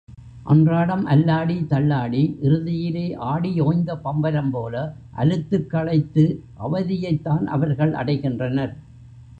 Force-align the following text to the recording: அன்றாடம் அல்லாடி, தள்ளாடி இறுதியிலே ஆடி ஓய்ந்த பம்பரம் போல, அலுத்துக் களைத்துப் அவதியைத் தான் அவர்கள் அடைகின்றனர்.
அன்றாடம் 0.43 1.07
அல்லாடி, 1.07 1.65
தள்ளாடி 1.65 2.37
இறுதியிலே 2.41 3.13
ஆடி 3.15 3.59
ஓய்ந்த 3.59 3.95
பம்பரம் 3.97 4.49
போல, 4.49 4.75
அலுத்துக் 5.17 5.67
களைத்துப் 5.67 6.35
அவதியைத் 6.57 7.23
தான் 7.23 7.47
அவர்கள் 7.47 7.93
அடைகின்றனர். 7.93 8.73